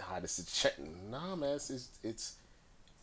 [0.00, 0.74] how this is check.
[1.10, 2.34] Nah, man, it's, it's it's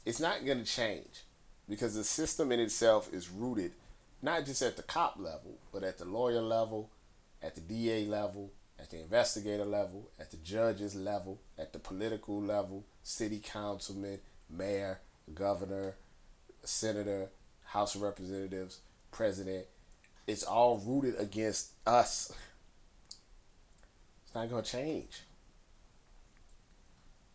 [0.06, 1.24] it's not gonna change
[1.70, 3.72] because the system in itself is rooted
[4.22, 6.90] not just at the cop level, but at the lawyer level,
[7.42, 8.52] at the DA level,
[8.82, 15.00] at the investigator level, at the judges level, at the political level, city councilman, mayor,
[15.34, 15.96] governor,
[16.64, 17.30] senator,
[17.64, 18.80] House of Representatives,
[19.12, 19.66] president.
[20.28, 22.34] It's all rooted against us.
[24.26, 25.22] It's not going to change.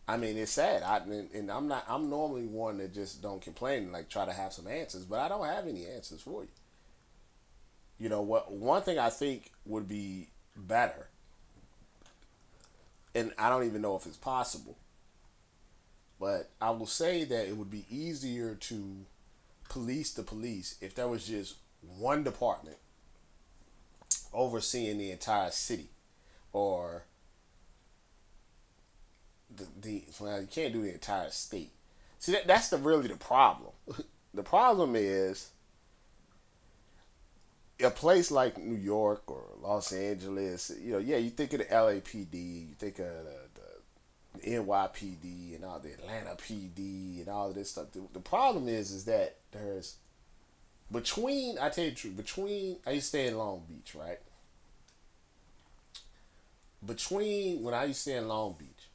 [0.09, 0.83] I mean, it's sad.
[0.83, 1.85] I and, I'm not.
[1.89, 5.19] I'm normally one that just don't complain and like try to have some answers, but
[5.19, 6.49] I don't have any answers for you.
[7.99, 8.53] You know what?
[8.53, 11.09] One thing I think would be better,
[13.17, 14.77] and I don't even know if it's possible,
[16.21, 19.07] but I will say that it would be easier to
[19.71, 22.77] police the police if there was just one department
[24.35, 25.89] overseeing the entire city
[26.53, 27.05] or
[29.55, 31.73] the, the well you can't do the entire state.
[32.19, 33.73] See that, that's the really the problem.
[34.35, 35.49] The problem is
[37.83, 41.67] a place like New York or Los Angeles, you know, yeah, you think of the
[41.67, 47.55] LAPD, you think of the, the NYPD and all the Atlanta PD and all of
[47.55, 47.93] this stuff.
[47.93, 49.97] The, the problem is, is that there's
[50.91, 54.21] between I tell you the truth, between I used to stay in Long Beach, right?
[56.85, 58.89] Between when I used to stay in Long Beach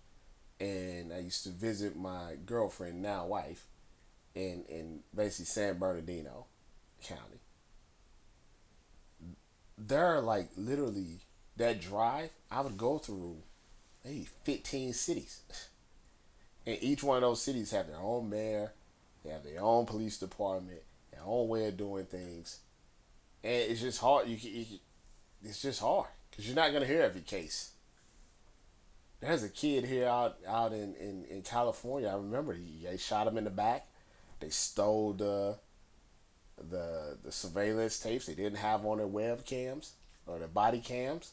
[0.59, 3.67] and I used to visit my girlfriend, now wife,
[4.33, 6.45] in in basically San Bernardino
[7.03, 7.41] County.
[9.77, 11.19] There are like literally
[11.57, 13.37] that drive I would go through
[14.03, 15.41] maybe 15 cities.
[16.63, 18.71] And each one of those cities have their own mayor,
[19.23, 20.81] they have their own police department,
[21.11, 22.59] their own way of doing things.
[23.43, 24.27] And it's just hard.
[24.27, 24.65] You, you
[25.43, 27.71] it's just hard because you're not gonna hear every case.
[29.21, 32.09] There's a kid here out out in, in, in California.
[32.09, 33.87] I remember he, they shot him in the back.
[34.39, 35.57] They stole the
[36.69, 38.25] the the surveillance tapes.
[38.25, 39.91] They didn't have on their webcams
[40.27, 41.31] or their body cams,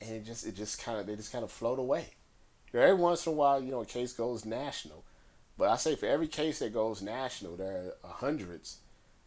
[0.00, 2.06] and it just it just kind of they just kind of float away.
[2.72, 5.04] Every once in a while, you know, a case goes national,
[5.56, 8.78] but I say for every case that goes national, there are hundreds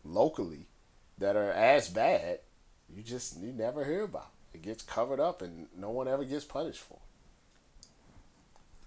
[0.04, 0.68] locally
[1.18, 2.40] that are as bad.
[2.94, 4.32] You just you never hear about.
[4.54, 6.96] It gets covered up, and no one ever gets punished for.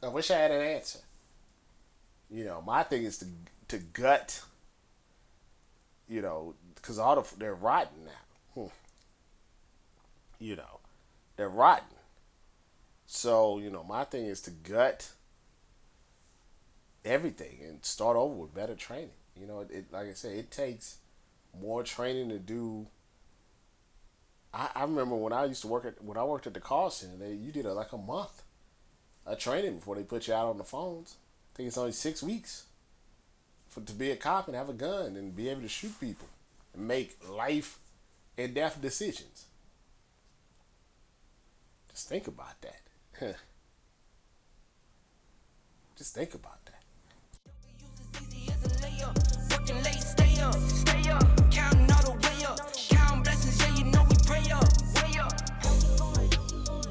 [0.03, 0.07] it.
[0.07, 1.01] I wish I had an answer.
[2.31, 3.27] You know, my thing is to
[3.69, 4.43] to gut.
[6.11, 8.63] You know, because all the they're rotten now.
[8.63, 8.71] Hmm.
[10.41, 10.81] You know,
[11.37, 11.87] they're rotten.
[13.07, 15.13] So you know, my thing is to gut
[17.05, 19.11] everything and start over with better training.
[19.41, 20.97] You know, it, like I said, it takes
[21.59, 22.89] more training to do.
[24.53, 26.91] I, I remember when I used to work at when I worked at the call
[26.91, 28.43] center, they you did a, like a month
[29.27, 31.19] of training before they put you out on the phones.
[31.55, 32.65] I think it's only six weeks
[33.71, 36.29] for to be a cop and have a gun and be able to shoot people
[36.75, 37.79] and make life
[38.37, 39.47] and death decisions.
[41.91, 42.83] Just think about that.
[45.97, 46.75] Just think about that.
[49.51, 51.51] Working late, stay up, stay up.
[51.51, 52.59] Counting all the way up.
[52.89, 54.65] Counting blessings, yeah, you know we pray up,
[54.97, 55.33] way up.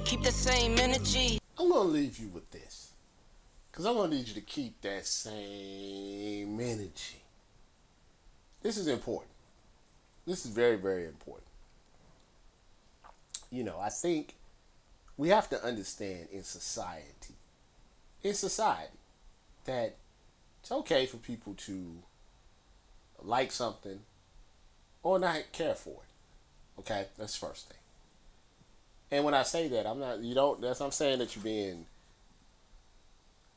[0.06, 1.40] Keep the same energy.
[1.58, 2.79] I'm gonna leave you with this,
[3.80, 7.22] cause I'm gonna need you to keep that same energy.
[8.62, 9.32] This is important.
[10.28, 11.48] This is very, very important.
[13.50, 14.36] You know, I think
[15.16, 17.36] we have to understand in society,
[18.22, 18.98] in society,
[19.64, 19.96] that
[20.60, 22.04] it's okay for people to
[23.24, 24.02] like something
[25.04, 26.80] or not care for it.
[26.82, 27.78] Okay, that's first thing.
[29.10, 31.86] And when I say that, I'm not you don't that's I'm saying that you're being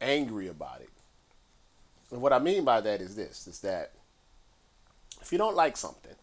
[0.02, 0.90] angry about it.
[2.10, 3.92] And what I mean by that is this, is that
[5.20, 6.14] if you don't like something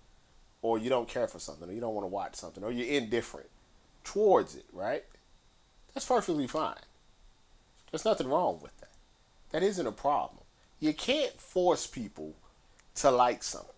[0.61, 3.01] or you don't care for something or you don't want to watch something or you're
[3.01, 3.49] indifferent
[4.03, 5.03] towards it, right?
[5.93, 6.75] That's perfectly fine.
[7.91, 8.91] There's nothing wrong with that.
[9.51, 10.43] That isn't a problem.
[10.79, 12.35] You can't force people
[12.95, 13.73] to like something.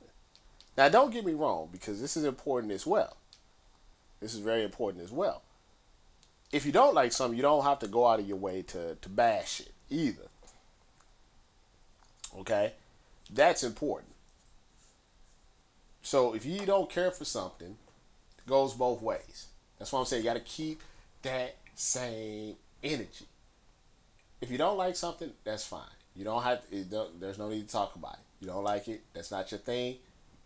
[0.78, 3.18] Now, don't get me wrong, because this is important as well.
[4.20, 5.42] This is very important as well.
[6.52, 8.96] If you don't like something, you don't have to go out of your way to,
[8.96, 10.28] to bash it either.
[12.40, 12.74] Okay?
[13.34, 14.12] That's important.
[16.02, 17.78] So if you don't care for something,
[18.38, 19.48] it goes both ways.
[19.78, 20.82] That's why I'm saying you got to keep
[21.22, 23.26] that same energy.
[24.42, 25.82] If you don't like something, that's fine.
[26.16, 28.20] You don't have to, don't, there's no need to talk about it.
[28.42, 29.98] You don't like it, that's not your thing,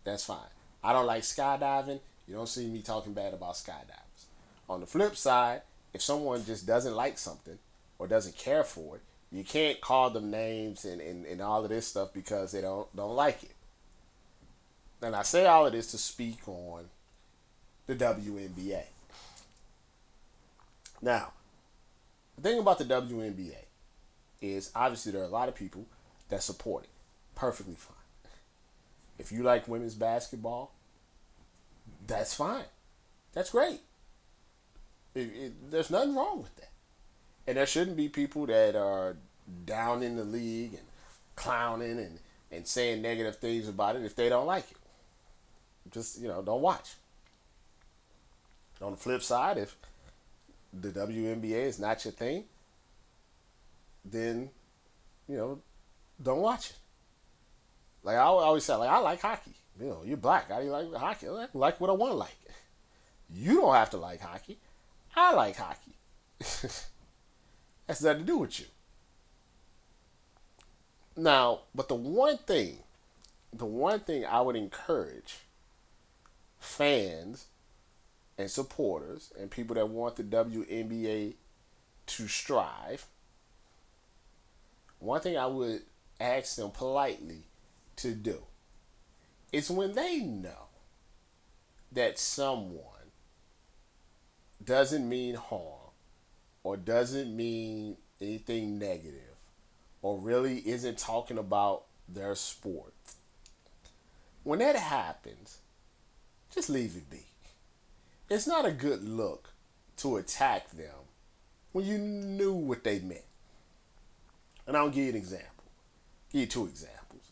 [0.04, 0.38] that's fine.
[0.84, 2.00] I don't like skydiving.
[2.28, 4.26] You don't see me talking bad about skydivers.
[4.68, 5.62] On the flip side,
[5.92, 7.58] if someone just doesn't like something
[7.98, 11.70] or doesn't care for it, you can't call them names and, and, and all of
[11.70, 13.54] this stuff because they don't don't like it.
[15.02, 16.86] And I say all of this to speak on
[17.86, 18.82] the WNBA.
[21.02, 21.32] Now,
[22.36, 23.56] the thing about the WNBA
[24.40, 25.86] is obviously there are a lot of people
[26.28, 26.90] that support it.
[27.34, 27.94] Perfectly fine.
[29.18, 30.72] If you like women's basketball,
[32.06, 32.64] that's fine.
[33.32, 33.80] That's great.
[35.16, 36.68] It, it, there's nothing wrong with that.
[37.46, 39.16] And there shouldn't be people that are
[39.64, 40.82] down in the league and
[41.36, 42.18] clowning and,
[42.52, 44.76] and saying negative things about it if they don't like it.
[45.90, 46.94] Just, you know, don't watch.
[48.82, 49.74] On the flip side, if
[50.74, 52.44] the WNBA is not your thing,
[54.04, 54.50] then,
[55.26, 55.60] you know,
[56.22, 56.76] don't watch it.
[58.02, 59.54] Like I always say, like I like hockey.
[59.80, 60.50] You know, you're black.
[60.50, 61.28] How do you like hockey?
[61.28, 62.36] I like what I want to like.
[63.30, 64.58] You don't have to like hockey.
[65.16, 65.96] I like hockey.
[67.86, 68.66] That's nothing to do with you.
[71.16, 72.78] Now, but the one thing,
[73.52, 75.38] the one thing I would encourage
[76.58, 77.46] fans
[78.36, 81.34] and supporters and people that want the WNBA
[82.06, 83.06] to strive,
[84.98, 85.82] one thing I would
[86.20, 87.44] ask them politely
[87.96, 88.42] to do
[89.52, 90.68] is when they know
[91.92, 92.95] that someone
[94.66, 95.92] doesn't mean harm
[96.62, 99.36] or doesn't mean anything negative
[100.02, 102.92] or really isn't talking about their sport.
[104.42, 105.58] When that happens,
[106.52, 107.24] just leave it be.
[108.28, 109.50] It's not a good look
[109.98, 111.06] to attack them
[111.72, 113.20] when you knew what they meant.
[114.66, 115.64] And I'll give you an example.
[116.32, 117.30] Give you two examples.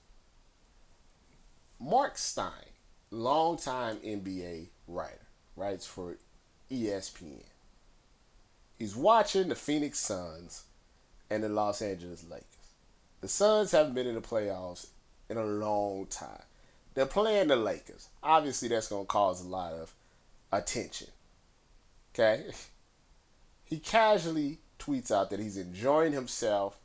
[1.80, 2.52] Marc Stein,
[3.10, 5.26] longtime NBA writer,
[5.56, 6.16] writes for
[6.70, 7.44] ESPN.
[8.78, 10.64] He's watching the Phoenix Suns
[11.30, 12.44] and the Los Angeles Lakers.
[13.20, 14.88] The Suns haven't been in the playoffs
[15.28, 16.42] in a long time.
[16.94, 18.08] They're playing the Lakers.
[18.22, 19.92] Obviously, that's going to cause a lot of
[20.52, 21.08] attention.
[22.14, 22.44] Okay?
[23.66, 26.78] He casually tweets out that he's enjoying himself,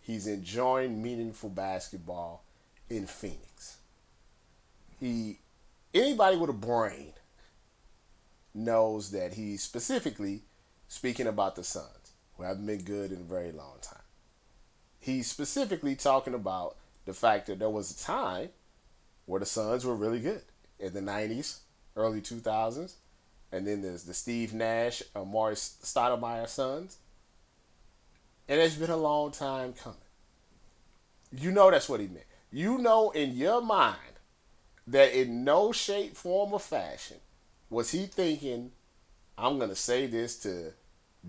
[0.00, 2.42] he's enjoying meaningful basketball
[2.88, 3.76] in Phoenix.
[4.98, 5.38] He
[5.92, 7.12] anybody with a brain
[8.54, 10.42] knows that he's specifically
[10.88, 13.98] speaking about the Suns, who haven't been good in a very long time.
[15.00, 18.50] He's specifically talking about the fact that there was a time
[19.26, 20.42] where the Suns were really good
[20.78, 21.58] in the 90s,
[21.96, 22.94] early 2000s.
[23.52, 26.96] And then there's the Steve Nash, Amar'e Stoudemire Suns.
[28.48, 29.98] And it's been a long time coming.
[31.30, 32.26] You know that's what he meant.
[32.50, 33.98] You know in your mind
[34.86, 37.16] that in no shape, form, or fashion
[37.74, 38.70] was he thinking,
[39.36, 40.72] I'm going to say this to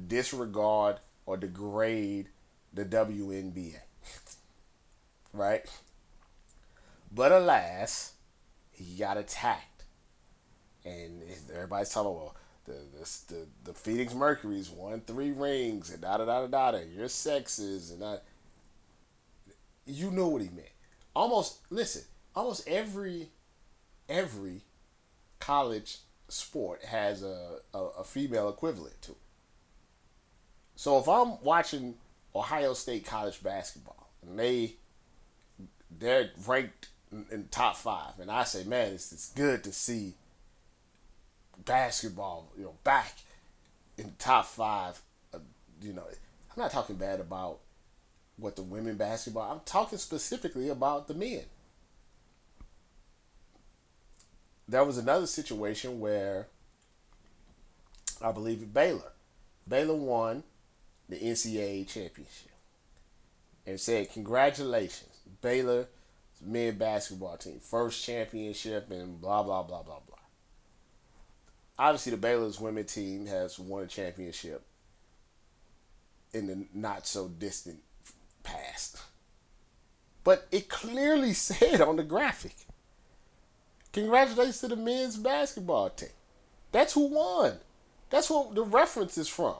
[0.07, 2.29] disregard or degrade
[2.71, 3.79] the WNBA.
[5.33, 5.65] right?
[7.11, 8.13] But alas,
[8.71, 9.85] he got attacked.
[10.85, 12.35] And everybody's telling, well,
[12.65, 16.77] the, the, the, the Phoenix Mercury's won three rings and da da da da da,
[16.95, 18.17] you're sexist and I.
[19.87, 20.67] You know what he meant.
[21.15, 22.03] Almost, listen,
[22.35, 23.29] almost every,
[24.07, 24.61] every
[25.39, 25.97] college
[26.27, 29.17] sport has a, a, a female equivalent to it.
[30.75, 31.95] So if I'm watching
[32.35, 34.75] Ohio State college basketball and they
[35.97, 40.15] they're ranked in, in top five, and I say, man, it's it's good to see
[41.63, 43.13] basketball, you know, back
[43.97, 44.99] in top five.
[45.33, 45.39] Uh,
[45.81, 47.59] you know, I'm not talking bad about
[48.37, 49.51] what the women basketball.
[49.51, 51.43] I'm talking specifically about the men.
[54.67, 56.47] There was another situation where
[58.21, 59.13] I believe it Baylor.
[59.67, 60.43] Baylor won
[61.09, 62.51] the NCAA championship
[63.65, 65.87] and said, Congratulations, Baylor
[66.41, 70.17] men basketball team, first championship, and blah, blah, blah, blah, blah.
[71.77, 74.65] Obviously, the Baylor's women team has won a championship
[76.33, 77.79] in the not so distant
[78.43, 79.01] past.
[80.23, 82.55] But it clearly said on the graphic,
[83.95, 86.09] Congratulations to the men's basketball team.
[86.73, 87.59] That's who won.
[88.09, 89.55] That's what the reference is from.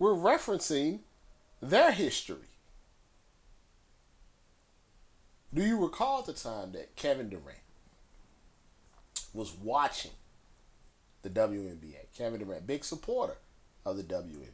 [0.00, 0.98] We're referencing
[1.62, 2.48] their history.
[5.54, 7.60] Do you recall the time that Kevin Durant
[9.32, 10.10] was watching
[11.22, 12.16] the WNBA?
[12.18, 13.36] Kevin Durant, big supporter
[13.84, 14.50] of the WNBA.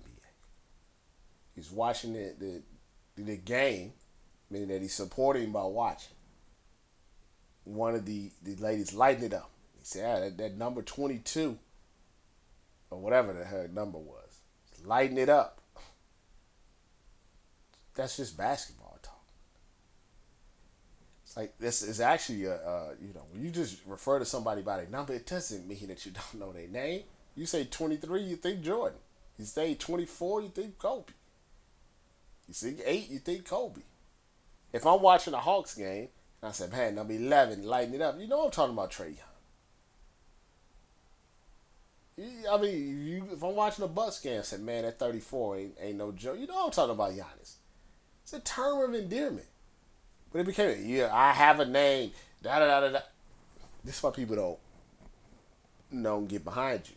[1.54, 3.94] He's watching the, the, the game,
[4.50, 6.12] meaning that he's supporting by watching.
[7.64, 9.50] One of the, the ladies lighting it up.
[9.78, 11.58] He said, ah, that, that number 22,
[12.90, 14.40] or whatever the her number was,
[14.84, 15.60] lighting it up.
[17.94, 19.22] That's just basketball talk.
[21.24, 24.78] It's like this is actually a, you know, when you just refer to somebody by
[24.78, 27.02] their number, it doesn't mean that you don't know their name.
[27.34, 28.98] You say 23, you think Jordan.
[29.38, 31.12] You say 24, you think Kobe.
[32.46, 33.80] You say 8, you think Kobe.
[34.72, 36.08] If I'm watching a Hawks game,
[36.42, 38.18] I said, man, number 11, lighting it up.
[38.18, 39.28] You know I'm talking about Trae Young.
[42.50, 45.74] I mean, you, if I'm watching a Bucks game, I said, man, that 34 ain't,
[45.80, 46.38] ain't no joke.
[46.38, 47.54] You know I'm talking about Giannis.
[48.22, 49.46] It's a term of endearment.
[50.32, 52.12] But it became, yeah, I have a name.
[52.42, 53.00] Da da da da.
[53.84, 54.58] This is why people don't
[56.02, 56.94] don't get behind you.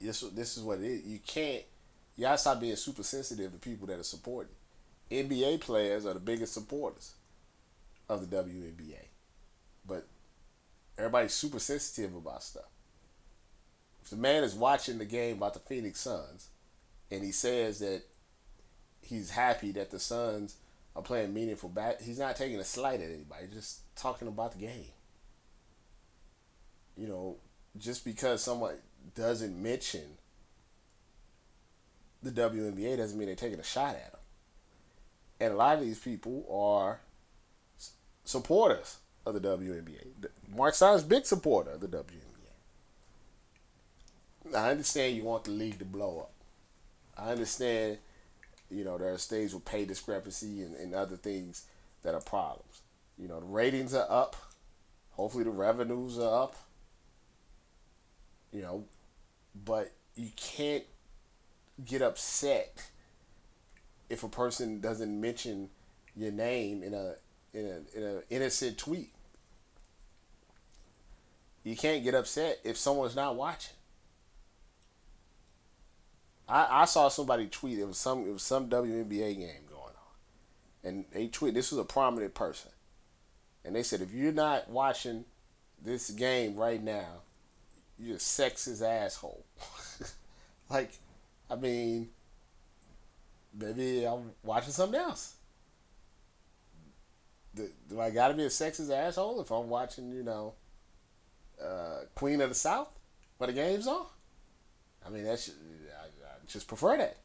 [0.00, 1.06] This this is what it is.
[1.06, 1.64] You can't.
[2.18, 4.54] Gotta stop being super sensitive to people that are supporting.
[5.10, 7.14] NBA players are the biggest supporters
[8.08, 9.06] of the WNBA,
[9.86, 10.06] but
[10.96, 12.68] everybody's super sensitive about stuff.
[14.02, 16.48] If the man is watching the game about the Phoenix Suns,
[17.10, 18.02] and he says that
[19.02, 20.56] he's happy that the Suns
[20.94, 23.46] are playing meaningful bat, he's not taking a slight at anybody.
[23.52, 24.92] Just talking about the game.
[26.96, 27.36] You know,
[27.78, 28.76] just because someone
[29.14, 30.02] doesn't mention
[32.22, 34.17] the WNBA doesn't mean they're taking a shot at them.
[35.40, 37.00] And a lot of these people are
[38.24, 40.28] supporters of the WNBA.
[40.48, 42.18] Marc Stein's big supporter of the WNBA.
[44.56, 46.32] I understand you want the league to blow up.
[47.16, 47.98] I understand,
[48.70, 51.66] you know, there are things with pay discrepancy and, and other things
[52.02, 52.82] that are problems.
[53.18, 54.36] You know, the ratings are up.
[55.12, 56.56] Hopefully the revenues are up.
[58.52, 58.84] You know,
[59.64, 60.84] but you can't
[61.84, 62.90] get upset
[64.08, 65.70] if a person doesn't mention
[66.16, 67.14] your name in a
[67.54, 69.12] in a in an innocent tweet.
[71.64, 73.74] You can't get upset if someone's not watching.
[76.48, 80.84] I, I saw somebody tweet it was some it was some WNBA game going on,
[80.84, 82.70] and they tweet this was a prominent person,
[83.64, 85.24] and they said if you're not watching
[85.84, 87.22] this game right now,
[87.98, 89.44] you're a sexist asshole.
[90.70, 90.92] like,
[91.50, 92.08] I mean,
[93.58, 95.34] maybe I'm watching something else.
[97.54, 100.54] Do, do I gotta be a sexist asshole if I'm watching, you know,
[101.62, 102.90] uh, Queen of the South
[103.38, 104.06] where the game's on?
[105.04, 107.16] I mean, that's I, I just prefer that.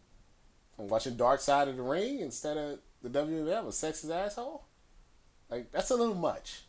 [0.79, 4.63] I'm watching Dark Side of the Ring instead of the WWF, a sexist asshole.
[5.49, 6.63] Like that's a little much.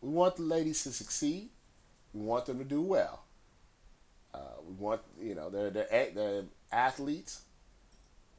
[0.00, 1.50] We want the ladies to succeed.
[2.12, 3.24] We want them to do well.
[4.32, 6.42] Uh, we want you know they're they're they're
[6.72, 7.42] athletes.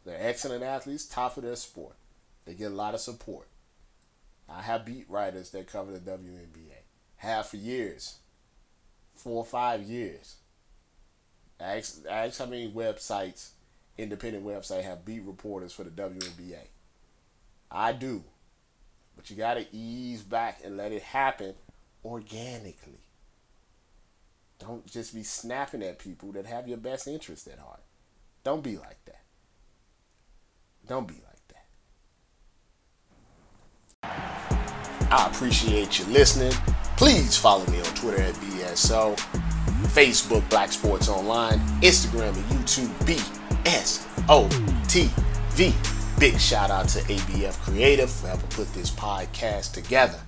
[0.05, 1.95] They're excellent athletes, top of their sport.
[2.45, 3.47] They get a lot of support.
[4.49, 6.81] I have beat writers that cover the WNBA.
[7.17, 8.17] Have for years,
[9.15, 10.37] four or five years.
[11.59, 13.51] Ask, ask how many websites,
[13.97, 16.67] independent websites, have beat reporters for the WNBA.
[17.69, 18.23] I do.
[19.15, 21.53] But you got to ease back and let it happen
[22.03, 23.01] organically.
[24.59, 27.81] Don't just be snapping at people that have your best interest at heart.
[28.43, 29.20] Don't be like that.
[30.91, 31.23] Don't be like
[34.03, 34.11] that.
[35.09, 36.51] I appreciate you listening.
[36.97, 39.15] Please follow me on Twitter at BSO,
[39.95, 42.89] Facebook Black Sports Online, Instagram and YouTube
[43.63, 44.99] BSOTV.
[46.19, 50.19] Big shout out to ABF Creative for helping put this podcast together.